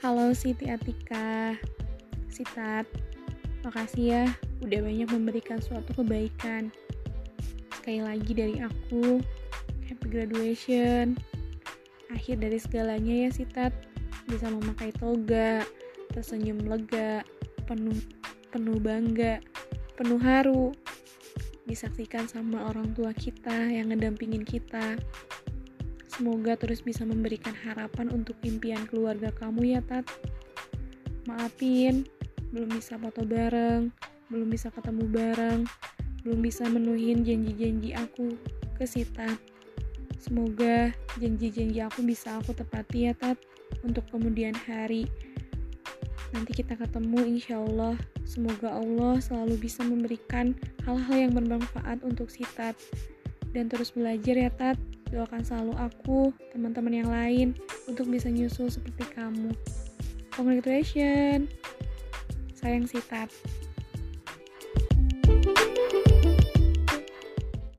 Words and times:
Halo 0.00 0.32
Siti 0.32 0.64
Atika. 0.72 1.60
Sitat 2.32 2.88
Makasih 3.60 4.04
ya 4.08 4.24
udah 4.64 4.80
banyak 4.80 5.12
memberikan 5.12 5.60
suatu 5.60 5.92
kebaikan. 5.92 6.72
Sekali 7.76 8.00
lagi 8.00 8.32
dari 8.32 8.56
aku 8.64 9.20
Happy 9.84 10.08
graduation. 10.08 11.20
Akhir 12.08 12.40
dari 12.40 12.56
segalanya 12.56 13.28
ya 13.28 13.30
Sitat. 13.30 13.76
Bisa 14.24 14.48
memakai 14.48 14.88
toga 14.96 15.68
Tersenyum 16.16 16.64
lega 16.64 17.20
Penuh, 17.68 18.00
penuh 18.56 18.80
bangga 18.80 19.44
Penuh 20.00 20.16
haru. 20.16 20.72
Disaksikan 21.68 22.24
sama 22.24 22.72
orang 22.72 22.96
tua 22.96 23.12
kita 23.12 23.68
yang 23.68 23.92
ngedampingin 23.92 24.48
kita 24.48 24.96
Semoga 26.20 26.52
terus 26.52 26.84
bisa 26.84 27.00
memberikan 27.08 27.56
harapan 27.64 28.12
untuk 28.12 28.36
impian 28.44 28.84
keluarga 28.84 29.32
kamu 29.40 29.72
ya, 29.72 29.80
Tat. 29.80 30.04
Maafin, 31.24 32.04
belum 32.52 32.76
bisa 32.76 33.00
foto 33.00 33.24
bareng, 33.24 33.88
belum 34.28 34.52
bisa 34.52 34.68
ketemu 34.68 35.08
bareng, 35.08 35.64
belum 36.20 36.44
bisa 36.44 36.68
menuhin 36.68 37.24
janji-janji 37.24 37.96
aku 37.96 38.36
ke 38.76 38.84
si 38.84 39.08
Tat. 39.08 39.40
Semoga 40.20 40.92
janji-janji 41.16 41.80
aku 41.80 42.04
bisa 42.04 42.36
aku 42.36 42.52
tepati 42.52 43.08
ya, 43.08 43.16
Tat, 43.16 43.40
untuk 43.80 44.04
kemudian 44.12 44.52
hari. 44.68 45.08
Nanti 46.36 46.52
kita 46.52 46.76
ketemu 46.76 47.32
insya 47.32 47.64
Allah. 47.64 47.96
Semoga 48.28 48.76
Allah 48.76 49.24
selalu 49.24 49.56
bisa 49.56 49.80
memberikan 49.88 50.52
hal-hal 50.84 51.16
yang 51.16 51.32
bermanfaat 51.32 52.04
untuk 52.04 52.28
si 52.28 52.44
Tat. 52.52 52.76
Dan 53.56 53.72
terus 53.72 53.96
belajar 53.96 54.36
ya, 54.36 54.52
Tat 54.52 54.76
Doakan 55.10 55.42
selalu 55.42 55.74
aku, 55.74 56.30
teman-teman 56.54 56.94
yang 56.94 57.10
lain, 57.10 57.58
untuk 57.90 58.06
bisa 58.06 58.30
nyusul 58.30 58.70
seperti 58.70 59.06
kamu. 59.10 59.50
Congratulations! 60.34 61.50
Sayang 62.54 62.86
Sitat. 62.86 63.30
thank 65.30 66.06
you 66.06 66.09